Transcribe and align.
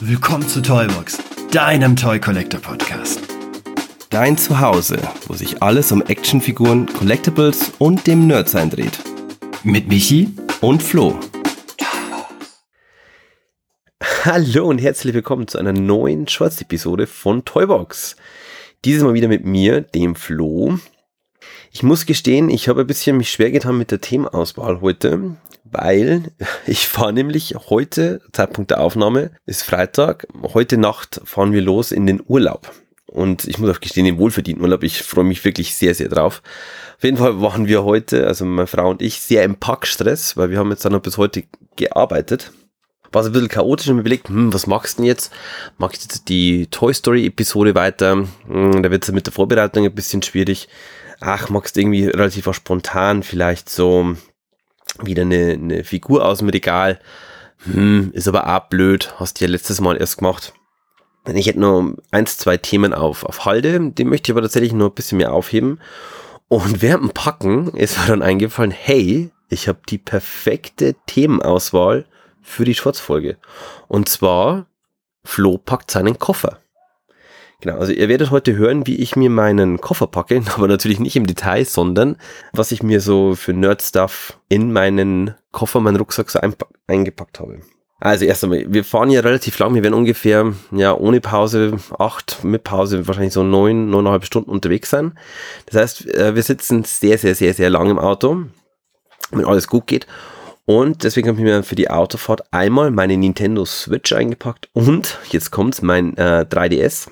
Willkommen 0.00 0.46
zu 0.46 0.60
Toybox, 0.60 1.18
deinem 1.50 1.96
Toy 1.96 2.20
Collector 2.20 2.60
Podcast. 2.60 3.18
Dein 4.10 4.36
Zuhause, 4.36 4.98
wo 5.26 5.32
sich 5.32 5.62
alles 5.62 5.90
um 5.90 6.02
Actionfiguren, 6.02 6.84
Collectibles 6.84 7.72
und 7.78 8.06
dem 8.06 8.26
Nerdsein 8.26 8.68
dreht. 8.68 8.98
Mit 9.62 9.88
Michi 9.88 10.28
Und 10.60 10.82
Flo. 10.82 11.18
Hallo 14.24 14.66
und 14.66 14.78
herzlich 14.78 15.14
willkommen 15.14 15.48
zu 15.48 15.56
einer 15.56 15.72
neuen 15.72 16.28
Shorts-Episode 16.28 17.06
von 17.06 17.46
Toybox. 17.46 18.16
Dieses 18.84 19.02
Mal 19.02 19.14
wieder 19.14 19.28
mit 19.28 19.46
mir, 19.46 19.80
dem 19.80 20.14
Flo. 20.14 20.78
Ich 21.76 21.82
muss 21.82 22.06
gestehen, 22.06 22.48
ich 22.48 22.70
habe 22.70 22.80
ein 22.80 22.86
bisschen 22.86 23.18
mich 23.18 23.30
schwer 23.30 23.50
getan 23.50 23.76
mit 23.76 23.90
der 23.90 24.00
Themenauswahl 24.00 24.80
heute, 24.80 25.36
weil 25.64 26.32
ich 26.66 26.88
fahre 26.88 27.12
nämlich 27.12 27.54
heute, 27.68 28.22
Zeitpunkt 28.32 28.70
der 28.70 28.80
Aufnahme, 28.80 29.32
ist 29.44 29.62
Freitag, 29.62 30.26
heute 30.54 30.78
Nacht 30.78 31.20
fahren 31.24 31.52
wir 31.52 31.60
los 31.60 31.92
in 31.92 32.06
den 32.06 32.22
Urlaub. 32.26 32.72
Und 33.04 33.46
ich 33.46 33.58
muss 33.58 33.68
auch 33.68 33.80
gestehen, 33.80 34.06
den 34.06 34.16
wohlverdienten 34.16 34.64
Urlaub, 34.64 34.84
ich 34.84 35.02
freue 35.02 35.24
mich 35.24 35.44
wirklich 35.44 35.74
sehr, 35.74 35.94
sehr 35.94 36.08
drauf. 36.08 36.42
Auf 36.96 37.04
jeden 37.04 37.18
Fall 37.18 37.42
waren 37.42 37.66
wir 37.66 37.84
heute, 37.84 38.26
also 38.26 38.46
meine 38.46 38.66
Frau 38.66 38.88
und 38.88 39.02
ich, 39.02 39.20
sehr 39.20 39.44
im 39.44 39.56
Packstress, 39.56 40.34
weil 40.38 40.48
wir 40.48 40.58
haben 40.58 40.70
jetzt 40.70 40.86
dann 40.86 40.92
noch 40.92 41.02
bis 41.02 41.18
heute 41.18 41.42
gearbeitet. 41.76 42.52
War 43.12 43.22
so 43.22 43.28
ein 43.28 43.32
bisschen 43.34 43.48
chaotisch 43.48 43.88
und 43.88 43.98
überlegt, 43.98 44.30
hm, 44.30 44.50
was 44.50 44.66
machst 44.66 44.96
du 44.96 45.02
denn 45.02 45.08
jetzt? 45.08 45.30
Magst 45.76 46.02
du 46.02 46.06
jetzt 46.06 46.30
die 46.30 46.68
Toy 46.68 46.94
Story 46.94 47.26
Episode 47.26 47.74
weiter? 47.74 48.26
Hm, 48.46 48.82
da 48.82 48.90
wird 48.90 49.04
es 49.04 49.12
mit 49.12 49.26
der 49.26 49.34
Vorbereitung 49.34 49.84
ein 49.84 49.94
bisschen 49.94 50.22
schwierig. 50.22 50.68
Ach, 51.20 51.48
magst 51.48 51.76
irgendwie 51.76 52.06
relativ 52.06 52.46
auch 52.46 52.54
spontan 52.54 53.22
vielleicht 53.22 53.68
so 53.68 54.16
wieder 55.02 55.22
eine, 55.22 55.52
eine 55.52 55.84
Figur 55.84 56.24
aus 56.24 56.38
dem 56.38 56.48
Regal? 56.48 56.98
Hm, 57.64 58.10
ist 58.12 58.28
aber 58.28 58.54
auch 58.54 58.68
blöd. 58.68 59.14
Hast 59.18 59.40
du 59.40 59.44
ja 59.44 59.50
letztes 59.50 59.80
Mal 59.80 59.96
erst 59.96 60.18
gemacht. 60.18 60.52
Ich 61.34 61.46
hätte 61.46 61.60
nur 61.60 61.96
eins, 62.12 62.36
zwei 62.36 62.56
Themen 62.56 62.94
auf, 62.94 63.24
auf 63.24 63.44
Halde. 63.44 63.90
Die 63.90 64.04
möchte 64.04 64.30
ich 64.30 64.34
aber 64.34 64.42
tatsächlich 64.42 64.72
nur 64.72 64.90
ein 64.90 64.94
bisschen 64.94 65.18
mehr 65.18 65.32
aufheben. 65.32 65.80
Und 66.48 66.82
während 66.82 67.02
dem 67.02 67.10
Packen 67.10 67.68
ist 67.74 67.98
mir 67.98 68.06
dann 68.06 68.22
eingefallen, 68.22 68.70
hey, 68.70 69.30
ich 69.48 69.68
habe 69.68 69.78
die 69.88 69.98
perfekte 69.98 70.94
Themenauswahl 71.06 72.06
für 72.42 72.64
die 72.64 72.74
Schwarzfolge. 72.74 73.38
Und 73.88 74.08
zwar, 74.08 74.66
Flo 75.24 75.58
packt 75.58 75.90
seinen 75.90 76.18
Koffer. 76.18 76.60
Genau, 77.62 77.78
also 77.78 77.92
ihr 77.92 78.08
werdet 78.08 78.30
heute 78.30 78.54
hören, 78.54 78.86
wie 78.86 78.96
ich 78.96 79.16
mir 79.16 79.30
meinen 79.30 79.80
Koffer 79.80 80.06
packe, 80.06 80.42
aber 80.54 80.68
natürlich 80.68 81.00
nicht 81.00 81.16
im 81.16 81.26
Detail, 81.26 81.64
sondern 81.64 82.16
was 82.52 82.72
ich 82.72 82.82
mir 82.82 83.00
so 83.00 83.34
für 83.34 83.52
Nerd-Stuff 83.52 84.38
in 84.48 84.72
meinen 84.72 85.34
Koffer, 85.52 85.80
meinen 85.80 85.96
Rucksack 85.96 86.30
so 86.30 86.38
eingepackt 86.86 87.40
habe. 87.40 87.60
Also 87.98 88.26
erst 88.26 88.44
einmal, 88.44 88.66
wir 88.68 88.84
fahren 88.84 89.10
ja 89.10 89.20
relativ 89.20 89.58
lang, 89.58 89.74
wir 89.74 89.82
werden 89.82 89.94
ungefähr, 89.94 90.52
ja, 90.70 90.94
ohne 90.94 91.22
Pause, 91.22 91.78
acht, 91.98 92.44
mit 92.44 92.62
Pause 92.62 93.08
wahrscheinlich 93.08 93.32
so 93.32 93.42
neun, 93.42 93.88
neuneinhalb 93.88 94.26
Stunden 94.26 94.50
unterwegs 94.50 94.90
sein. 94.90 95.18
Das 95.64 95.80
heißt, 95.80 96.14
äh, 96.14 96.34
wir 96.34 96.42
sitzen 96.42 96.84
sehr, 96.84 97.16
sehr, 97.16 97.34
sehr, 97.34 97.54
sehr 97.54 97.70
lang 97.70 97.88
im 97.88 97.98
Auto, 97.98 98.42
wenn 99.30 99.46
alles 99.46 99.66
gut 99.66 99.86
geht. 99.86 100.06
Und 100.66 101.04
deswegen 101.04 101.28
habe 101.28 101.38
ich 101.38 101.44
mir 101.44 101.62
für 101.62 101.76
die 101.76 101.88
Autofahrt 101.88 102.52
einmal 102.52 102.90
meine 102.90 103.16
Nintendo 103.16 103.64
Switch 103.64 104.12
eingepackt 104.12 104.68
und, 104.74 105.18
jetzt 105.30 105.50
kommt's, 105.50 105.80
mein 105.80 106.16
äh, 106.18 106.44
3DS. 106.46 107.08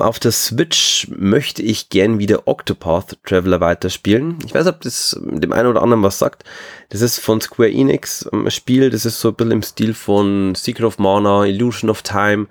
Auf 0.00 0.20
der 0.20 0.30
Switch 0.30 1.08
möchte 1.10 1.60
ich 1.60 1.88
gern 1.88 2.20
wieder 2.20 2.46
Octopath 2.46 3.18
Traveler 3.24 3.60
weiterspielen. 3.60 4.38
Ich 4.46 4.54
weiß, 4.54 4.68
ob 4.68 4.80
das 4.82 5.18
dem 5.20 5.52
einen 5.52 5.68
oder 5.68 5.82
anderen 5.82 6.04
was 6.04 6.20
sagt. 6.20 6.44
Das 6.90 7.00
ist 7.00 7.18
von 7.18 7.40
Square 7.40 7.72
Enix 7.72 8.24
ein 8.32 8.48
Spiel, 8.52 8.90
das 8.90 9.04
ist 9.04 9.20
so 9.20 9.30
ein 9.30 9.34
bisschen 9.34 9.50
im 9.50 9.62
Stil 9.62 9.94
von 9.94 10.54
Secret 10.54 10.84
of 10.84 10.98
Mana, 10.98 11.46
Illusion 11.46 11.90
of 11.90 12.02
Time. 12.02 12.46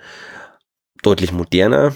Deutlich 1.04 1.32
moderner. 1.32 1.96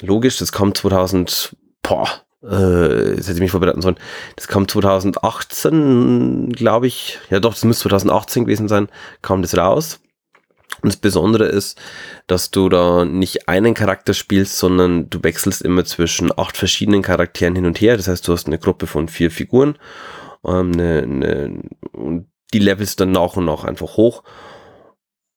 Logisch, 0.00 0.38
das 0.38 0.50
kommt 0.50 0.76
2000, 0.76 1.56
boah, 1.82 2.08
äh, 2.42 3.10
jetzt 3.10 3.28
hätte 3.28 3.34
ich 3.34 3.40
mich 3.40 3.50
vorbereiten 3.52 3.82
sollen. 3.82 3.98
Das 4.34 4.48
kam 4.48 4.66
2018, 4.66 6.52
glaube 6.52 6.88
ich. 6.88 7.18
Ja 7.30 7.38
doch, 7.38 7.54
das 7.54 7.64
müsste 7.64 7.88
2018 7.88 8.44
gewesen 8.44 8.68
sein, 8.68 8.88
kam 9.22 9.42
das 9.42 9.56
raus. 9.56 10.00
Und 10.82 10.92
das 10.92 10.96
Besondere 10.96 11.46
ist, 11.46 11.78
dass 12.26 12.50
du 12.50 12.68
da 12.68 13.04
nicht 13.04 13.48
einen 13.48 13.74
Charakter 13.74 14.14
spielst, 14.14 14.58
sondern 14.58 15.10
du 15.10 15.22
wechselst 15.22 15.62
immer 15.62 15.84
zwischen 15.84 16.30
acht 16.36 16.56
verschiedenen 16.56 17.02
Charakteren 17.02 17.56
hin 17.56 17.66
und 17.66 17.80
her. 17.80 17.96
Das 17.96 18.08
heißt, 18.08 18.26
du 18.28 18.32
hast 18.32 18.46
eine 18.46 18.58
Gruppe 18.58 18.86
von 18.86 19.08
vier 19.08 19.30
Figuren 19.30 19.76
ähm, 20.44 20.72
eine, 20.72 21.02
eine, 21.02 21.62
und 21.92 22.26
die 22.52 22.58
levelst 22.58 23.00
dann 23.00 23.12
nach 23.12 23.36
und 23.36 23.44
nach 23.44 23.64
einfach 23.64 23.96
hoch. 23.96 24.22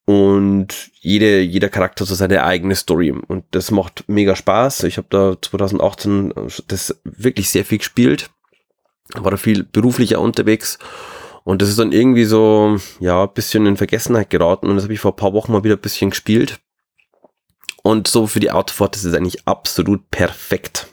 Und 0.06 0.92
jede, 1.00 1.42
jeder 1.42 1.70
Charakter 1.70 2.02
hat 2.02 2.10
so 2.10 2.16
seine 2.16 2.44
eigene 2.44 2.76
Story. 2.76 3.12
Und 3.12 3.46
das 3.52 3.72
macht 3.72 4.04
mega 4.08 4.36
Spaß. 4.36 4.84
Ich 4.84 4.98
habe 4.98 5.08
da 5.10 5.36
2018 5.40 6.34
das 6.68 7.00
wirklich 7.04 7.50
sehr 7.50 7.66
viel 7.66 7.78
gespielt. 7.78 8.30
War 9.14 9.32
da 9.32 9.38
viel 9.38 9.64
beruflicher 9.64 10.20
unterwegs 10.20 10.80
und 11.44 11.62
das 11.62 11.70
ist 11.70 11.80
dann 11.80 11.92
irgendwie 11.92 12.26
so, 12.26 12.78
ja, 13.00 13.26
bisschen 13.26 13.66
in 13.66 13.78
Vergessenheit 13.78 14.30
geraten. 14.30 14.68
Und 14.68 14.76
das 14.76 14.84
habe 14.84 14.94
ich 14.94 15.00
vor 15.00 15.14
ein 15.14 15.18
paar 15.18 15.34
Wochen 15.34 15.52
mal 15.52 15.64
wieder 15.64 15.76
ein 15.76 15.82
bisschen 15.82 16.12
gespielt. 16.12 16.60
Und 17.84 18.08
so 18.08 18.28
für 18.28 18.40
die 18.40 18.52
Autofahrt 18.52 18.96
ist 18.96 19.06
es 19.06 19.16
eigentlich 19.16 19.48
absolut 19.48 20.12
perfekt. 20.12 20.88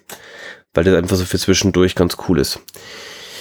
Weil 0.73 0.85
das 0.85 0.95
einfach 0.95 1.17
so 1.17 1.25
für 1.25 1.39
zwischendurch 1.39 1.95
ganz 1.95 2.17
cool 2.29 2.39
ist. 2.39 2.61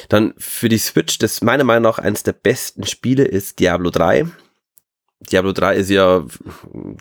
Dann 0.09 0.33
für 0.37 0.69
die 0.69 0.77
Switch, 0.77 1.17
das 1.17 1.41
meiner 1.41 1.63
Meinung 1.63 1.83
nach 1.83 1.99
eines 1.99 2.23
der 2.23 2.33
besten 2.33 2.85
Spiele 2.85 3.23
ist 3.23 3.59
Diablo 3.59 3.89
3. 3.89 4.27
Diablo 5.31 5.53
3 5.53 5.75
ist 5.75 5.89
ja, 5.89 6.25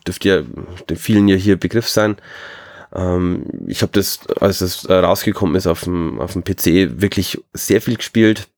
dürfte 0.07 0.29
ja 0.29 0.43
den 0.89 0.97
vielen 0.97 1.29
ja 1.29 1.37
hier 1.37 1.59
Begriff 1.59 1.89
sein. 1.89 2.17
Ähm, 2.95 3.45
ich 3.67 3.83
habe 3.83 3.93
das, 3.93 4.21
als 4.41 4.61
es 4.61 4.89
rausgekommen 4.89 5.57
ist 5.57 5.67
auf 5.67 5.85
dem, 5.85 6.21
auf 6.21 6.33
dem 6.33 6.45
PC, 6.45 7.01
wirklich 7.01 7.39
sehr 7.53 7.81
viel 7.81 7.97
gespielt 7.97 8.49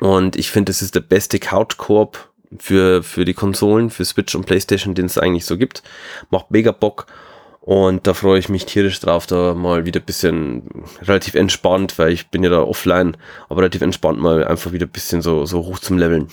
und 0.00 0.36
ich 0.36 0.50
finde, 0.50 0.70
das 0.70 0.82
ist 0.82 0.94
der 0.94 1.00
beste 1.00 1.38
Couch-Koop 1.38 2.30
für, 2.58 3.02
für 3.02 3.24
die 3.24 3.34
Konsolen, 3.34 3.90
für 3.90 4.04
Switch 4.04 4.34
und 4.34 4.46
Playstation, 4.46 4.94
den 4.94 5.06
es 5.06 5.18
eigentlich 5.18 5.44
so 5.44 5.56
gibt. 5.56 5.82
Macht 6.30 6.50
mega 6.50 6.72
Bock. 6.72 7.06
Und 7.60 8.06
da 8.06 8.14
freue 8.14 8.38
ich 8.38 8.48
mich 8.48 8.64
tierisch 8.64 8.98
drauf, 8.98 9.26
da 9.26 9.52
mal 9.52 9.84
wieder 9.84 10.00
ein 10.00 10.06
bisschen 10.06 10.62
relativ 11.02 11.34
entspannt, 11.34 11.98
weil 11.98 12.12
ich 12.12 12.28
bin 12.28 12.42
ja 12.42 12.48
da 12.48 12.62
offline, 12.62 13.16
aber 13.50 13.60
relativ 13.60 13.82
entspannt 13.82 14.18
mal 14.20 14.42
einfach 14.44 14.72
wieder 14.72 14.86
ein 14.86 14.92
bisschen 14.92 15.20
so, 15.20 15.44
so 15.44 15.66
hoch 15.66 15.78
zum 15.78 15.98
Leveln. 15.98 16.28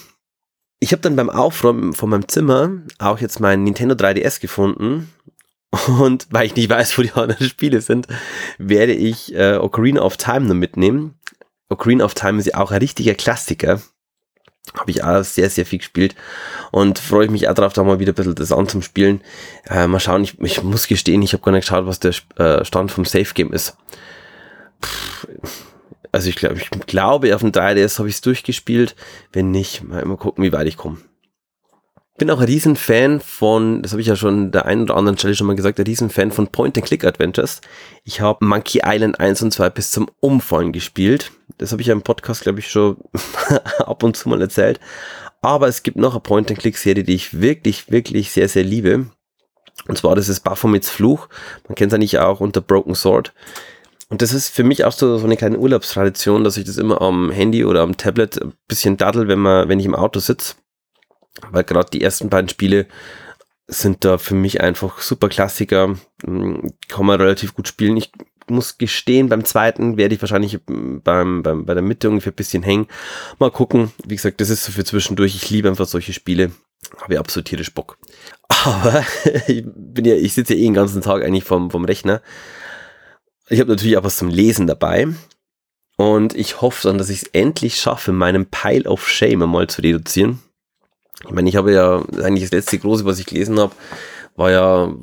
Ich 0.80 0.94
habe 0.94 1.02
dann 1.02 1.18
beim 1.18 1.30
Aufräumen 1.30 1.94
von 1.94 2.10
meinem 2.10 2.30
Zimmer 2.30 2.72
auch 3.00 3.20
jetzt 3.20 3.40
mein 3.40 3.64
Nintendo 3.64 3.96
3DS 3.96 4.40
gefunden. 4.40 5.12
Und 6.00 6.28
weil 6.30 6.46
ich 6.46 6.56
nicht 6.56 6.70
weiß, 6.70 6.98
wo 6.98 7.02
die 7.02 7.12
anderen 7.12 7.50
Spiele 7.50 7.82
sind, 7.82 8.08
werde 8.58 8.94
ich 8.94 9.36
äh, 9.36 9.58
Ocarina 9.58 10.02
of 10.02 10.16
Time 10.16 10.46
nur 10.46 10.56
mitnehmen. 10.56 11.16
Ocarina 11.70 12.06
of 12.06 12.14
Time 12.14 12.40
ist 12.40 12.48
ja 12.48 12.58
auch 12.58 12.72
ein 12.72 12.80
richtiger 12.80 13.14
Klassiker. 13.14 13.82
Habe 14.78 14.92
ich 14.92 15.04
auch 15.04 15.24
sehr, 15.24 15.50
sehr 15.50 15.66
viel 15.66 15.78
gespielt 15.80 16.16
und 16.72 16.98
freue 16.98 17.26
ich 17.26 17.32
mich 17.32 17.48
auch 17.48 17.54
darauf, 17.54 17.74
da 17.74 17.84
mal 17.84 18.00
wieder 18.00 18.14
ein 18.14 18.16
bisschen 18.16 18.34
das 18.34 18.52
an 18.52 18.68
zum 18.68 18.82
Spielen. 18.82 19.22
Äh, 19.70 19.86
mal 19.88 20.00
schauen, 20.00 20.24
ich, 20.24 20.40
ich 20.42 20.64
muss 20.64 20.88
gestehen, 20.88 21.22
ich 21.22 21.34
habe 21.34 21.44
gar 21.44 21.52
nicht 21.52 21.68
geschaut, 21.68 21.86
was 21.86 22.00
der 22.00 22.14
äh, 22.38 22.66
Stand 22.66 22.92
vom 22.92 23.06
Safe 23.06 23.32
Game 23.34 23.54
ist. 23.54 23.78
Pff, 24.84 25.28
also 26.12 26.30
ich 26.30 26.36
glaube, 26.36 26.58
ich 26.58 26.70
glaube, 26.88 27.36
auf 27.36 27.42
dem 27.42 27.52
3DS 27.52 28.00
habe 28.00 28.10
ich 28.10 28.16
es 28.16 28.22
durchgespielt. 28.22 28.96
Wenn 29.32 29.52
nicht, 29.52 29.84
mal 29.84 30.18
gucken, 30.18 30.44
wie 30.44 30.52
weit 30.52 30.68
ich 30.68 30.78
komme 30.78 30.98
bin 32.18 32.32
auch 32.32 32.40
ein 32.40 32.46
Riesenfan 32.46 33.20
von, 33.20 33.82
das 33.82 33.92
habe 33.92 34.02
ich 34.02 34.08
ja 34.08 34.16
schon 34.16 34.52
der 34.52 34.66
einen 34.66 34.84
oder 34.84 34.96
anderen 34.96 35.18
Stelle 35.18 35.36
schon 35.36 35.48
mal 35.48 35.56
gesagt, 35.56 35.80
ein 35.80 35.86
Riesenfan 35.86 36.32
von 36.32 36.48
Point-and-Click-Adventures. 36.48 37.62
Ich 38.06 38.22
habe 38.22 38.46
Monkey 38.46 38.82
Island 38.86 39.20
1 39.20 39.42
und 39.44 39.52
2 39.52 39.70
bis 39.70 39.92
zum 39.92 40.10
Umfallen 40.22 40.72
gespielt. 40.72 41.32
Das 41.58 41.72
habe 41.72 41.82
ich 41.82 41.90
ja 41.90 41.94
im 41.94 42.04
Podcast, 42.04 42.44
glaube 42.44 42.60
ich, 42.60 42.70
schon 42.70 42.98
ab 43.80 44.04
und 44.04 44.16
zu 44.16 44.30
mal 44.30 44.42
erzählt. 44.42 44.80
Aber 45.42 45.68
es 45.68 45.84
gibt 45.84 45.98
noch 45.98 46.14
eine 46.14 46.22
Point-and-Click-Serie, 46.22 47.04
die 47.04 47.16
ich 47.16 47.42
wirklich, 47.42 47.92
wirklich 47.92 48.32
sehr, 48.32 48.48
sehr 48.48 48.64
liebe. 48.64 49.08
Und 49.88 49.98
zwar 49.98 50.16
das 50.16 50.30
ist 50.30 50.40
Baphomets 50.40 50.90
Fluch. 50.90 51.28
Man 51.68 51.76
kennt 51.76 51.92
es 51.92 51.96
eigentlich 51.96 52.20
auch 52.20 52.40
unter 52.40 52.62
Broken 52.62 52.96
Sword. 52.96 53.34
Und 54.08 54.22
das 54.22 54.34
ist 54.34 54.50
für 54.50 54.64
mich 54.64 54.86
auch 54.86 54.94
so, 54.94 55.18
so 55.18 55.26
eine 55.26 55.36
kleine 55.36 55.58
Urlaubstradition, 55.58 56.46
dass 56.46 56.56
ich 56.56 56.64
das 56.64 56.78
immer 56.78 57.02
am 57.02 57.30
Handy 57.30 57.66
oder 57.66 57.82
am 57.82 57.98
Tablet 57.98 58.42
ein 58.42 58.54
bisschen 58.68 58.96
daddel, 58.96 59.28
wenn 59.28 59.40
man, 59.40 59.68
wenn 59.68 59.80
ich 59.80 59.86
im 59.86 59.96
Auto 59.96 60.20
sitze 60.20 60.56
weil 61.52 61.64
gerade 61.64 61.90
die 61.92 62.02
ersten 62.02 62.30
beiden 62.30 62.50
Spiele 62.50 62.88
sind 63.68 64.06
da 64.06 64.18
für 64.18 64.36
mich 64.36 64.62
einfach 64.62 65.00
super 65.00 65.30
Klassiker. 65.30 65.96
Hm, 66.24 66.74
kann 66.88 67.06
man 67.06 67.20
relativ 67.20 67.56
gut 67.56 67.68
spielen. 67.68 67.98
Ich 67.98 68.12
muss 68.48 68.78
gestehen, 68.78 69.30
beim 69.30 69.44
zweiten 69.44 69.98
werde 69.98 70.14
ich 70.16 70.22
wahrscheinlich 70.22 70.60
beim, 70.66 71.42
beim, 71.42 71.66
bei 71.66 71.74
der 71.74 71.82
Mitte 71.82 72.10
ungefähr 72.10 72.32
ein 72.32 72.36
bisschen 72.36 72.64
hängen. 72.64 72.88
Mal 73.40 73.52
gucken. 73.52 73.92
Wie 74.06 74.16
gesagt, 74.16 74.40
das 74.40 74.50
ist 74.50 74.64
so 74.64 74.72
für 74.72 74.84
zwischendurch. 74.84 75.36
Ich 75.36 75.50
liebe 75.50 75.68
einfach 75.68 75.88
solche 75.88 76.14
Spiele. 76.14 76.52
Habe 77.02 77.14
ich 77.14 77.20
absolut 77.20 77.48
tierisch 77.48 77.74
Bock. 77.74 77.98
Aber 78.48 79.04
ich 79.48 79.66
bin 79.66 80.06
ja, 80.06 80.16
ich 80.16 80.34
sitze 80.34 80.54
ja 80.54 80.60
eh 80.60 80.64
den 80.64 80.74
ganzen 80.76 81.02
Tag 81.02 81.24
eigentlich 81.24 81.44
vom, 81.44 81.72
vom 81.72 81.86
Rechner. 81.86 82.22
Ich 83.50 83.60
habe 83.60 83.70
natürlich 83.70 83.98
auch 83.98 84.04
was 84.04 84.18
zum 84.18 84.30
Lesen 84.30 84.68
dabei. 84.68 85.08
Und 85.98 86.36
ich 86.36 86.62
hoffe 86.62 86.88
dann, 86.88 86.98
dass 86.98 87.10
ich 87.10 87.24
es 87.24 87.28
endlich 87.30 87.80
schaffe, 87.80 88.12
meinen 88.12 88.48
Pile 88.48 88.90
of 88.90 89.08
Shame 89.08 89.50
mal 89.50 89.68
zu 89.68 89.82
reduzieren. 89.82 90.42
Ich 91.24 91.32
meine, 91.32 91.50
ich 91.50 91.56
habe 91.56 91.74
ja 91.74 92.04
eigentlich 92.24 92.44
das 92.44 92.52
letzte 92.52 92.80
große, 92.80 93.06
was 93.06 93.20
ich 93.20 93.26
gelesen 93.26 93.60
habe, 93.60 93.74
war 94.36 94.52
ja 94.52 94.94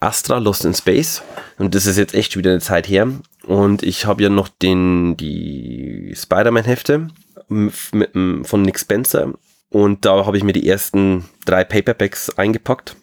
Astra 0.00 0.38
Lost 0.38 0.64
in 0.64 0.74
Space 0.74 1.22
und 1.58 1.74
das 1.74 1.86
ist 1.86 1.98
jetzt 1.98 2.14
echt 2.14 2.36
wieder 2.36 2.50
eine 2.50 2.60
Zeit 2.60 2.88
her 2.88 3.08
und 3.46 3.82
ich 3.82 4.06
habe 4.06 4.22
ja 4.22 4.28
noch 4.28 4.48
den 4.48 5.16
die 5.16 6.14
Spider-Man-Hefte 6.16 7.08
von 7.48 8.62
Nick 8.62 8.78
Spencer 8.78 9.34
und 9.68 10.04
da 10.04 10.24
habe 10.24 10.36
ich 10.36 10.44
mir 10.44 10.52
die 10.52 10.68
ersten 10.68 11.24
drei 11.44 11.64
Paperbacks 11.64 12.30
eingepackt. 12.30 12.96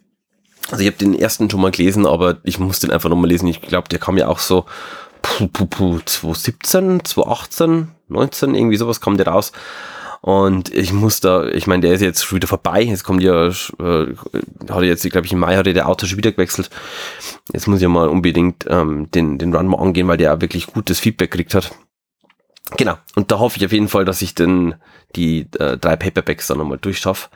Also 0.70 0.84
ich 0.84 0.88
habe 0.88 0.98
den 0.98 1.14
ersten 1.14 1.50
schon 1.50 1.62
mal 1.62 1.72
gelesen, 1.72 2.06
aber 2.06 2.38
ich 2.44 2.60
muss 2.60 2.80
den 2.80 2.92
einfach 2.92 3.10
nochmal 3.10 3.30
lesen. 3.30 3.48
Ich 3.48 3.62
glaube, 3.62 3.90
der 3.90 4.00
kam 4.00 4.18
ja 4.18 4.28
auch 4.28 4.40
so 4.40 4.66
puh, 5.22 5.48
puh, 5.48 5.66
puh, 5.66 6.00
2017, 6.06 7.04
2018, 7.04 7.90
19, 8.08 8.56
irgendwie 8.56 8.78
sowas 8.78 9.02
kam 9.02 9.18
der 9.18 9.28
raus. 9.28 9.52
Und 10.22 10.72
ich 10.72 10.94
muss 10.94 11.20
da, 11.20 11.48
ich 11.48 11.66
meine, 11.66 11.82
der 11.82 11.94
ist 11.94 12.02
jetzt 12.02 12.24
schon 12.24 12.36
wieder 12.36 12.48
vorbei. 12.48 12.84
Jetzt 12.84 13.04
kommt 13.04 13.24
ja, 13.24 13.48
äh, 13.48 14.16
hat 14.70 14.84
jetzt, 14.84 15.10
glaube 15.10 15.26
ich, 15.26 15.34
im 15.34 15.40
Mai 15.40 15.56
hat 15.56 15.66
der 15.66 15.90
Auto 15.90 16.06
schon 16.06 16.18
wieder 16.18 16.32
gewechselt. 16.32 16.70
Jetzt 17.52 17.68
muss 17.68 17.78
ich 17.78 17.84
ja 17.84 17.90
mal 17.90 18.08
unbedingt 18.08 18.66
ähm, 18.70 19.10
den, 19.10 19.40
den 19.40 19.56
Run 19.56 19.68
mal 19.68 19.80
angehen, 19.80 20.08
weil 20.08 20.18
der 20.18 20.40
wirklich 20.40 20.68
gutes 20.68 21.00
Feedback 21.00 21.32
gekriegt 21.32 21.56
hat. 21.56 21.74
Genau. 22.78 22.98
Und 23.16 23.32
da 23.32 23.40
hoffe 23.40 23.58
ich 23.58 23.66
auf 23.66 23.72
jeden 23.72 23.88
Fall, 23.88 24.06
dass 24.06 24.22
ich 24.22 24.36
den, 24.36 24.76
die 25.16 25.48
äh, 25.58 25.78
drei 25.78 25.96
Paperbacks 25.96 26.48
dann 26.48 26.60
nochmal 26.60 26.78
durchschaffe. 26.78 27.30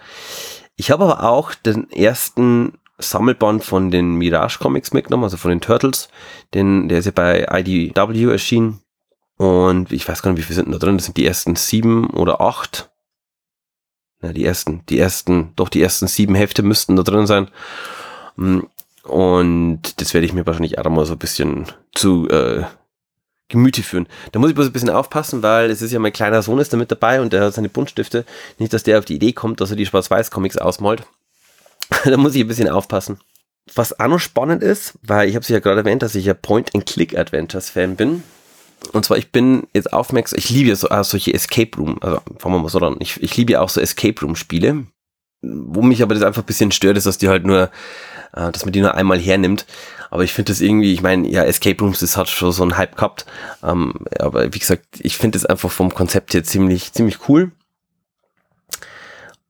Ich 0.75 0.91
habe 0.91 1.05
aber 1.05 1.23
auch 1.23 1.55
den 1.55 1.89
ersten 1.89 2.73
Sammelband 2.99 3.63
von 3.63 3.91
den 3.91 4.15
Mirage 4.15 4.59
Comics 4.59 4.93
mitgenommen, 4.93 5.23
also 5.23 5.37
von 5.37 5.49
den 5.49 5.61
Turtles. 5.61 6.07
Den, 6.53 6.87
der 6.87 6.99
ist 6.99 7.05
ja 7.05 7.11
bei 7.11 7.47
IDW 7.51 8.31
erschienen. 8.31 8.81
Und 9.37 9.91
ich 9.91 10.07
weiß 10.07 10.21
gar 10.21 10.31
nicht, 10.31 10.39
wie 10.39 10.43
viele 10.43 10.55
sind 10.55 10.71
da 10.71 10.77
drin. 10.77 10.97
Das 10.97 11.05
sind 11.05 11.17
die 11.17 11.25
ersten 11.25 11.55
sieben 11.55 12.09
oder 12.11 12.41
acht. 12.41 12.89
Na, 14.21 14.31
die 14.31 14.45
ersten, 14.45 14.85
die 14.87 14.97
ersten, 14.97 15.53
doch 15.55 15.69
die 15.69 15.81
ersten 15.81 16.07
sieben 16.07 16.35
Hefte 16.35 16.63
müssten 16.63 16.95
da 16.95 17.03
drin 17.03 17.27
sein. 17.27 17.49
Mm, 18.37 18.61
und 19.03 20.01
das 20.01 20.13
werde 20.13 20.25
ich 20.25 20.33
mir 20.33 20.45
wahrscheinlich 20.45 20.79
auch 20.79 20.89
mal 20.89 21.05
so 21.05 21.13
ein 21.13 21.19
bisschen 21.19 21.65
zu 21.93 22.27
äh, 22.29 22.63
Gemüte 23.49 23.83
führen. 23.83 24.07
Da 24.31 24.39
muss 24.39 24.49
ich 24.49 24.55
bloß 24.55 24.67
ein 24.67 24.73
bisschen 24.73 24.89
aufpassen, 24.89 25.43
weil 25.43 25.69
es 25.69 25.81
ist 25.81 25.91
ja 25.91 25.99
mein 25.99 26.13
kleiner 26.13 26.41
Sohn 26.41 26.59
ist 26.59 26.73
da 26.73 26.77
mit 26.77 26.91
dabei 26.91 27.21
und 27.21 27.31
der 27.31 27.41
hat 27.41 27.53
seine 27.53 27.69
Buntstifte. 27.69 28.25
Nicht, 28.57 28.73
dass 28.73 28.83
der 28.83 28.97
auf 28.97 29.05
die 29.05 29.15
Idee 29.15 29.33
kommt, 29.33 29.61
dass 29.61 29.69
er 29.69 29.75
die 29.75 29.85
Schwarz-Weiß-Comics 29.85 30.57
ausmalt. 30.57 31.03
da 32.05 32.17
muss 32.17 32.33
ich 32.35 32.41
ein 32.41 32.47
bisschen 32.47 32.69
aufpassen. 32.69 33.19
Was 33.73 33.99
auch 33.99 34.07
noch 34.07 34.19
spannend 34.19 34.63
ist, 34.63 34.93
weil 35.03 35.27
ich 35.27 35.35
habe 35.35 35.43
es 35.43 35.49
ja 35.49 35.59
gerade 35.59 35.81
erwähnt, 35.81 36.01
dass 36.01 36.15
ich 36.15 36.25
ja 36.25 36.33
Point-and-Click-Adventures-Fan 36.33 37.95
bin. 37.95 38.23
Und 38.93 39.05
zwar, 39.05 39.17
ich 39.17 39.31
bin 39.31 39.67
jetzt 39.73 39.93
aufmerksam, 39.93 40.39
ich 40.39 40.49
liebe 40.49 40.69
ja 40.69 40.75
so, 40.75 40.89
äh, 40.89 41.03
solche 41.03 41.33
Escape 41.33 41.77
Room, 41.77 41.97
also 42.01 42.21
fangen 42.37 42.55
wir 42.55 42.59
mal 42.59 42.69
so 42.69 42.79
an, 42.79 42.97
ich, 42.99 43.21
ich 43.21 43.35
liebe 43.37 43.53
ja 43.53 43.61
auch 43.61 43.69
so 43.69 43.81
Escape 43.81 44.19
Room-Spiele. 44.21 44.85
Wo 45.41 45.81
mich 45.81 46.01
aber 46.01 46.15
das 46.15 46.23
einfach 46.23 46.41
ein 46.41 46.47
bisschen 46.47 46.71
stört, 46.71 46.97
ist, 46.97 47.05
dass 47.05 47.17
die 47.17 47.29
halt 47.29 47.45
nur, 47.45 47.69
äh, 48.33 48.51
dass 48.51 48.65
man 48.65 48.71
die 48.71 48.81
nur 48.81 48.95
einmal 48.95 49.19
hernimmt. 49.19 49.65
Aber 50.09 50.23
ich 50.23 50.33
finde 50.33 50.51
das 50.51 50.61
irgendwie, 50.61 50.93
ich 50.93 51.01
meine, 51.01 51.27
ja, 51.27 51.43
Escape 51.43 51.83
Rooms, 51.83 51.99
das 51.99 52.17
hat 52.17 52.29
schon 52.29 52.51
so 52.51 52.63
einen 52.63 52.77
Hype 52.77 52.95
gehabt. 52.95 53.25
Ähm, 53.63 53.93
aber 54.19 54.53
wie 54.53 54.59
gesagt, 54.59 54.85
ich 54.99 55.17
finde 55.17 55.37
das 55.37 55.45
einfach 55.45 55.71
vom 55.71 55.93
Konzept 55.93 56.33
her 56.33 56.43
ziemlich, 56.43 56.93
ziemlich 56.93 57.29
cool. 57.29 57.51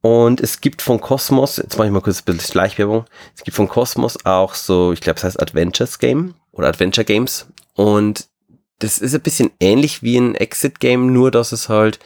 Und 0.02 0.40
es 0.40 0.62
gibt 0.62 0.84
von 0.84 1.02
Cosmos, 1.02 1.58
jetzt 1.58 1.78
mache 1.78 1.88
ich 1.88 1.94
mal 1.94 2.02
kurz 2.02 2.20
ein 2.20 2.26
bisschen 2.26 2.52
Schleichwerbung, 2.52 3.06
es 3.36 3.44
gibt 3.44 3.58
von 3.58 3.68
Cosmos 3.68 4.24
auch 4.24 4.54
so, 4.54 4.94
ich 4.94 5.02
glaube, 5.02 5.18
es 5.18 5.24
heißt 5.24 5.42
Adventures 5.42 5.98
Game 5.98 6.36
oder 6.52 6.68
Adventure 6.68 7.06
Games. 7.06 7.48
Und 7.74 8.28
das 8.80 8.98
ist 9.00 9.16
ein 9.16 9.22
bisschen 9.22 9.51
ähnlich 9.60 10.04
wie 10.04 10.18
ein 10.18 10.36
Exit-Game, 10.36 11.13
nur 11.13 11.31
dass 11.31 11.51
es 11.51 11.69
halt 11.69 12.00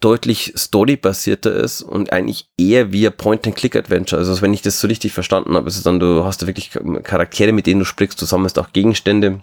deutlich 0.00 0.52
storybasierter 0.56 1.54
ist 1.54 1.82
und 1.82 2.12
eigentlich 2.12 2.48
eher 2.58 2.92
wie 2.92 3.06
ein 3.06 3.16
Point-and-Click-Adventure. 3.16 4.18
Also 4.18 4.42
wenn 4.42 4.52
ich 4.52 4.62
das 4.62 4.80
so 4.80 4.88
richtig 4.88 5.12
verstanden 5.12 5.54
habe, 5.54 5.68
ist 5.68 5.76
es 5.76 5.84
dann, 5.84 6.00
du 6.00 6.24
hast 6.24 6.42
da 6.42 6.46
wirklich 6.46 6.70
Charaktere, 7.04 7.52
mit 7.52 7.66
denen 7.66 7.80
du 7.80 7.84
sprichst, 7.84 8.20
du 8.20 8.26
sammelst 8.26 8.58
auch 8.58 8.72
Gegenstände. 8.72 9.40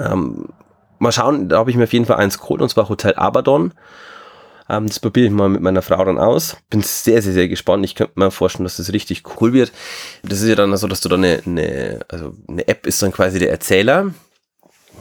Ähm, 0.00 0.48
mal 0.98 1.12
schauen, 1.12 1.48
da 1.48 1.58
habe 1.58 1.70
ich 1.70 1.76
mir 1.76 1.84
auf 1.84 1.92
jeden 1.92 2.06
Fall 2.06 2.16
eins 2.16 2.38
geholt, 2.38 2.62
und 2.62 2.68
zwar 2.68 2.88
Hotel 2.88 3.14
Abaddon. 3.14 3.72
Ähm, 4.68 4.86
das 4.86 5.00
probiere 5.00 5.26
ich 5.26 5.32
mal 5.32 5.48
mit 5.48 5.60
meiner 5.60 5.82
Frau 5.82 6.04
dann 6.04 6.18
aus. 6.18 6.56
Bin 6.70 6.82
sehr, 6.82 7.20
sehr, 7.20 7.32
sehr 7.32 7.48
gespannt. 7.48 7.84
Ich 7.84 7.96
könnte 7.96 8.12
mir 8.16 8.30
vorstellen, 8.30 8.64
dass 8.64 8.76
das 8.76 8.92
richtig 8.92 9.22
cool 9.40 9.52
wird. 9.52 9.72
Das 10.22 10.40
ist 10.40 10.48
ja 10.48 10.54
dann 10.54 10.76
so, 10.76 10.86
dass 10.86 11.00
du 11.00 11.08
da 11.08 11.16
eine, 11.16 11.42
eine, 11.44 12.00
also 12.08 12.32
eine 12.48 12.66
App 12.68 12.86
ist 12.86 13.02
dann 13.02 13.12
quasi 13.12 13.38
der 13.38 13.50
Erzähler. 13.50 14.14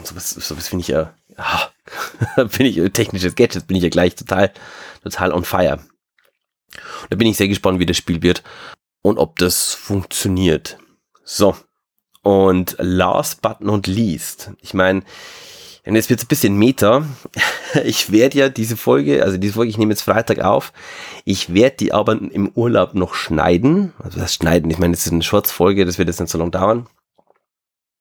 Sowas, 0.03 0.29
sowas 0.31 0.67
finde 0.67 0.81
ich 0.81 0.87
ja, 0.89 1.13
ja 2.37 2.43
bin 2.43 2.65
ich, 2.65 2.91
technisches 2.93 3.35
Gadget 3.35 3.67
bin 3.67 3.77
ich 3.77 3.83
ja 3.83 3.89
gleich 3.89 4.15
total, 4.15 4.51
total 5.03 5.33
on 5.33 5.45
fire. 5.45 5.79
Da 7.09 7.15
bin 7.15 7.27
ich 7.27 7.37
sehr 7.37 7.47
gespannt, 7.47 7.79
wie 7.79 7.85
das 7.85 7.97
Spiel 7.97 8.21
wird 8.21 8.43
und 9.01 9.17
ob 9.17 9.37
das 9.37 9.73
funktioniert. 9.73 10.77
So. 11.23 11.55
Und 12.21 12.75
last 12.79 13.41
but 13.41 13.59
not 13.59 13.85
least, 13.87 14.51
ich 14.61 14.73
meine, 14.73 15.03
und 15.85 15.95
jetzt 15.95 16.09
wird 16.09 16.19
es 16.19 16.25
ein 16.25 16.29
bisschen 16.29 16.57
Meta. 16.57 17.05
Ich 17.85 18.11
werde 18.11 18.37
ja 18.37 18.49
diese 18.49 18.77
Folge, 18.77 19.23
also 19.23 19.37
diese 19.37 19.53
Folge, 19.53 19.71
ich 19.71 19.79
nehme 19.79 19.93
jetzt 19.93 20.03
Freitag 20.03 20.41
auf. 20.41 20.73
Ich 21.25 21.55
werde 21.55 21.77
die 21.77 21.91
aber 21.91 22.11
im 22.11 22.49
Urlaub 22.49 22.93
noch 22.93 23.15
schneiden. 23.15 23.93
Also 23.97 24.19
das 24.19 24.35
schneiden, 24.35 24.69
ich 24.69 24.77
meine, 24.77 24.93
das 24.93 25.07
ist 25.07 25.11
eine 25.11 25.23
Shorts-Folge, 25.23 25.83
das 25.83 25.97
wird 25.97 26.07
jetzt 26.07 26.19
nicht 26.19 26.29
so 26.29 26.37
lange 26.37 26.51
dauern. 26.51 26.85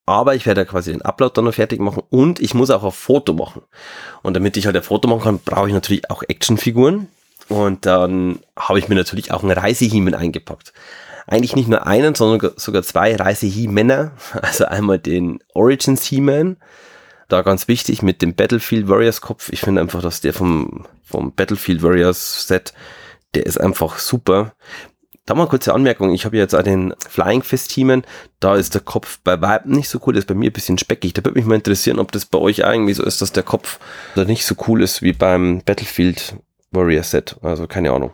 Aber 0.05 0.35
ich 0.35 0.47
werde 0.47 0.67
quasi 0.67 0.93
den 0.93 1.03
Upload 1.03 1.33
dann 1.35 1.45
noch 1.45 1.55
fertig 1.55 1.81
machen 1.81 2.03
und 2.11 2.41
ich 2.41 2.55
muss 2.55 2.71
auch 2.71 2.83
ein 2.83 2.91
Foto 2.91 3.35
machen. 3.35 3.63
Und 4.23 4.35
damit 4.35 4.57
ich 4.57 4.67
halt 4.67 4.77
ein 4.77 4.83
Foto 4.83 5.09
machen 5.09 5.23
kann, 5.23 5.39
brauche 5.39 5.69
ich 5.69 5.75
natürlich 5.75 6.11
auch 6.11 6.23
Actionfiguren. 6.23 7.09
Und 7.49 7.87
dann 7.87 8.41
habe 8.57 8.79
ich 8.79 8.89
mir 8.89 8.95
natürlich 8.95 9.33
auch 9.33 9.43
einen 9.43 9.53
Reisehiemen 9.53 10.15
eingepackt. 10.15 10.73
Eigentlich 11.27 11.55
nicht 11.55 11.69
nur 11.69 11.87
einen, 11.87 12.15
sondern 12.15 12.53
sogar 12.57 12.83
zwei 12.83 13.15
Reisehie-Männer. 13.15 14.13
Also 14.43 14.65
einmal 14.65 14.99
den 14.99 15.39
Origins 15.55 16.05
He-Man 16.05 16.57
da 17.29 17.43
ganz 17.43 17.69
wichtig 17.69 18.03
mit 18.03 18.21
dem 18.23 18.35
Battlefield 18.35 18.89
Warriors 18.89 19.21
Kopf. 19.21 19.51
Ich 19.51 19.61
finde 19.61 19.81
einfach, 19.81 20.03
dass 20.03 20.21
der 20.21 20.35
vom, 20.35 20.87
vom 21.03 21.33
Battlefield 21.33 21.83
Warriors 21.83 22.47
Set, 22.47 22.75
der 23.35 23.47
ist 23.47 23.59
einfach 23.59 23.99
super. 23.99 24.53
Da 25.25 25.35
mal 25.35 25.47
kurze 25.47 25.73
Anmerkung. 25.73 26.13
Ich 26.13 26.25
habe 26.25 26.37
jetzt 26.37 26.55
auch 26.55 26.63
den 26.63 26.95
Flying 27.09 27.43
Fist 27.43 27.71
Teamen. 27.71 28.03
Da 28.41 28.57
ist 28.57 28.75
der 28.75 28.81
Kopf 28.81 29.21
bei 29.23 29.41
Weitem 29.41 29.73
nicht 29.73 29.89
so 29.89 30.01
cool. 30.05 30.15
Der 30.15 30.21
ist 30.21 30.27
bei 30.27 30.35
mir 30.35 30.51
ein 30.51 30.53
bisschen 30.53 30.79
speckig. 30.79 31.15
Da 31.15 31.25
würde 31.25 31.39
mich 31.39 31.47
mal 31.47 31.55
interessieren, 31.55 32.01
ob 32.01 32.11
das 32.11 32.27
bei 32.27 32.39
euch 32.39 32.59
irgendwie 32.59 32.95
so 32.95 33.05
ist, 33.05 33.23
dass 33.23 33.33
der 33.33 33.45
Kopf 33.45 33.79
da 34.17 34.25
nicht 34.25 34.45
so 34.45 34.57
cool 34.67 34.83
ist 34.83 35.01
wie 35.01 35.13
beim 35.13 35.63
Battlefield 35.65 36.37
Warrior 36.73 37.05
Set. 37.05 37.37
Also 37.43 37.69
keine 37.69 37.93
Ahnung. 37.93 38.11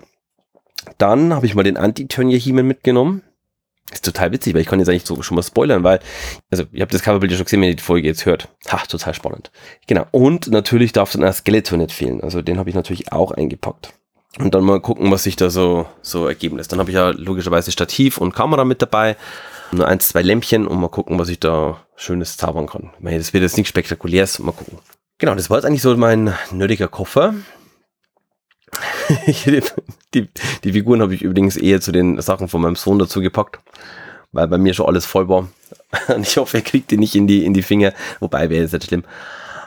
Dann 0.99 1.35
habe 1.35 1.47
ich 1.47 1.55
mal 1.55 1.63
den 1.63 1.79
Anti-Turnier 1.79 2.39
Heeman 2.39 2.67
mitgenommen. 2.67 3.23
Ist 3.91 4.05
total 4.05 4.33
witzig, 4.33 4.53
weil 4.53 4.61
ich 4.61 4.67
kann 4.67 4.79
jetzt 4.79 4.91
eigentlich 4.91 5.07
so 5.07 5.23
schon 5.23 5.35
mal 5.35 5.43
spoilern, 5.43 5.83
weil, 5.83 6.01
also 6.51 6.65
ihr 6.73 6.83
habt 6.83 6.93
das 6.93 7.03
Coverbild 7.03 7.33
ja 7.33 7.39
schon 7.39 7.47
gesehen, 7.47 7.63
wenn 7.63 7.71
ihr 7.71 7.77
die 7.77 7.83
Folge 7.83 8.07
jetzt 8.07 8.27
hört. 8.27 8.49
Ha, 8.71 8.85
total 8.87 9.15
spannend. 9.15 9.51
Genau. 9.87 10.05
Und 10.11 10.49
natürlich 10.49 10.93
darf 10.93 11.13
dann 11.13 11.25
ein 11.25 11.33
Skeleton 11.33 11.79
nicht 11.79 11.93
fehlen. 11.93 12.21
Also 12.21 12.43
den 12.43 12.59
habe 12.59 12.69
ich 12.69 12.77
natürlich 12.77 13.13
auch 13.13 13.31
eingepackt. 13.31 13.95
Und 14.39 14.55
dann 14.55 14.65
mal 14.65 14.81
gucken, 14.81 15.11
was 15.11 15.25
sich 15.25 15.37
da 15.37 15.51
so, 15.51 15.87
so 16.01 16.27
ergeben 16.27 16.57
lässt. 16.57 16.71
Dann 16.71 16.79
habe 16.79 16.91
ich 16.91 16.95
ja 16.95 17.11
logischerweise 17.11 17.73
Stativ 17.73 18.19
und 18.19 18.35
Kamera 18.35 18.65
mit 18.65 18.81
dabei. 18.81 19.17
Nur 19.73 19.87
eins, 19.87 20.09
zwei 20.09 20.23
Lämpchen 20.23 20.67
und 20.67 20.81
mal 20.81 20.89
gucken, 20.89 21.19
was 21.19 21.29
ich 21.29 21.41
da 21.41 21.85
Schönes 21.97 22.37
zaubern 22.37 22.67
kann. 22.67 22.91
Das 23.01 23.33
wird 23.33 23.43
jetzt 23.43 23.57
nichts 23.57 23.71
Spektakuläres. 23.71 24.39
Mal 24.39 24.53
gucken. 24.53 24.79
Genau, 25.19 25.35
das 25.35 25.51
war 25.51 25.59
jetzt 25.59 25.67
eigentlich 25.67 25.83
so 25.83 25.97
mein 25.97 26.33
nerdiger 26.53 26.89
Koffer. 26.89 27.35
die, 30.15 30.29
die 30.65 30.73
Figuren 30.73 31.03
habe 31.03 31.15
ich 31.15 31.23
übrigens 31.23 31.57
eher 31.57 31.81
zu 31.81 31.91
den 31.91 32.21
Sachen 32.21 32.49
von 32.49 32.61
meinem 32.61 32.77
Sohn 32.77 32.99
dazu 32.99 33.21
gepackt, 33.21 33.59
weil 34.33 34.47
bei 34.47 34.59
mir 34.59 34.75
schon 34.75 34.87
alles 34.87 35.07
voll 35.07 35.29
war. 35.29 35.49
Und 36.15 36.27
ich 36.27 36.37
hoffe, 36.37 36.59
er 36.59 36.63
kriegt 36.63 36.91
die 36.91 36.99
nicht 36.99 37.17
in 37.17 37.27
die, 37.27 37.45
in 37.45 37.55
die 37.55 37.63
Finger, 37.63 37.93
wobei 38.21 38.49
wäre 38.51 38.63
jetzt 38.63 38.73
nicht 38.73 38.85
schlimm. 38.85 39.05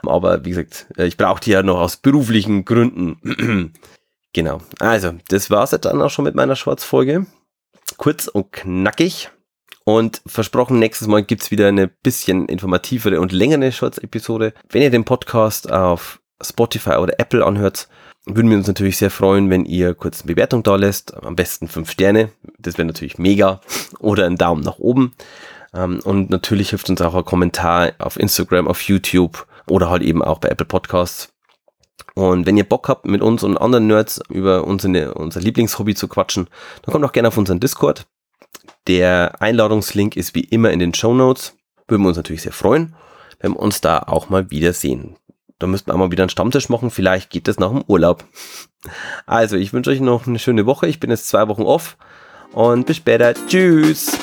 Aber 0.04 0.46
wie 0.46 0.50
gesagt, 0.50 0.88
ich 0.98 1.18
brauche 1.18 1.42
die 1.42 1.52
ja 1.52 1.64
noch 1.64 1.80
aus 1.80 1.98
beruflichen 1.98 2.66
Gründen. 2.66 3.74
Genau. 4.34 4.62
Also, 4.80 5.14
das 5.30 5.50
war 5.50 5.64
es 5.64 5.72
dann 5.72 6.02
auch 6.02 6.10
schon 6.10 6.26
mit 6.26 6.36
meiner 6.36 6.56
Schwarzfolge. 6.56 7.26
Kurz 7.98 8.28
und 8.28 8.52
knackig. 8.52 9.30
Und 9.84 10.22
versprochen, 10.26 10.80
nächstes 10.80 11.08
Mal 11.08 11.24
gibt 11.24 11.42
es 11.42 11.52
wieder 11.52 11.68
eine 11.68 11.88
bisschen 11.88 12.48
informativere 12.48 13.20
und 13.20 13.32
längere 13.32 13.72
Shorts-Episode. 13.72 14.54
Wenn 14.70 14.84
ihr 14.84 14.92
den 14.92 15.06
Podcast 15.06 15.72
auf 15.72 16.22
Spotify 16.42 16.98
oder 16.98 17.20
Apple 17.20 17.46
anhört, 17.46 17.88
würden 18.26 18.50
wir 18.52 18.58
uns 18.58 18.68
natürlich 18.68 18.98
sehr 18.98 19.10
freuen, 19.10 19.50
wenn 19.50 19.66
ihr 19.66 19.96
kurz 19.96 20.22
eine 20.22 20.28
Bewertung 20.28 20.62
da 20.62 20.76
lässt. 20.76 21.16
Am 21.24 21.36
besten 21.36 21.68
fünf 21.68 21.90
Sterne. 21.90 22.32
Das 22.60 22.78
wäre 22.78 22.86
natürlich 22.86 23.18
mega. 23.18 23.62
Oder 24.00 24.26
einen 24.28 24.38
Daumen 24.38 24.62
nach 24.62 24.78
oben. 24.78 25.14
Ähm, 25.74 26.00
und 26.04 26.30
natürlich 26.30 26.70
hilft 26.70 26.90
uns 26.90 27.02
auch 27.02 27.16
ein 27.16 27.26
Kommentar 27.26 27.94
auf 27.98 28.20
Instagram, 28.20 28.68
auf 28.68 28.82
YouTube 28.82 29.48
oder 29.70 29.90
halt 29.90 30.02
eben 30.02 30.22
auch 30.22 30.40
bei 30.40 30.50
Apple 30.50 30.66
Podcasts. 30.66 31.30
Und 32.16 32.46
wenn 32.46 32.58
ihr 32.58 32.68
Bock 32.68 32.90
habt, 32.90 33.06
mit 33.06 33.22
uns 33.22 33.44
und 33.44 33.58
anderen 33.58 33.88
Nerds 33.88 34.22
über 34.30 34.66
unsere, 34.66 35.14
unser 35.14 35.40
Lieblingshobby 35.40 35.96
zu 35.96 36.08
quatschen, 36.08 36.48
dann 36.82 36.92
kommt 36.92 37.06
auch 37.06 37.14
gerne 37.14 37.30
auf 37.30 37.38
unseren 37.38 37.60
Discord. 37.60 38.06
Der 38.88 39.42
Einladungslink 39.42 40.18
ist 40.18 40.36
wie 40.36 40.44
immer 40.44 40.72
in 40.72 40.80
den 40.80 40.94
Show 40.94 41.14
Notes. 41.14 41.56
Würden 41.88 42.04
wir 42.04 42.10
uns 42.10 42.18
natürlich 42.18 42.42
sehr 42.42 42.52
freuen, 42.52 42.96
wenn 43.40 43.54
wir 43.54 43.60
uns 43.60 43.82
da 43.82 44.00
auch 44.00 44.30
mal 44.30 44.50
wiedersehen. 44.52 45.16
Da 45.60 45.68
müssten 45.68 45.90
wir 45.90 45.94
auch 45.94 46.00
mal 46.00 46.12
wieder 46.12 46.24
einen 46.24 46.30
Stammtisch 46.30 46.70
machen. 46.70 46.90
Vielleicht 46.90 47.30
geht 47.30 47.48
das 47.48 47.60
nach 47.60 47.70
dem 47.70 47.84
Urlaub. 47.88 48.26
Also, 49.28 49.58
ich 49.58 49.74
wünsche 49.74 49.92
euch 49.92 50.02
noch 50.02 50.26
eine 50.26 50.40
schöne 50.40 50.66
Woche. 50.66 50.88
Ich 50.88 51.00
bin 51.00 51.12
jetzt 51.12 51.30
zwei 51.30 51.48
Wochen 51.48 51.64
off. 51.64 51.98
Und 52.52 52.88
bis 52.88 52.98
später. 52.98 53.34
Tschüss. 53.48 54.21